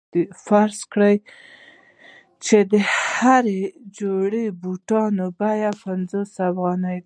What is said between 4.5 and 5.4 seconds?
بوټانو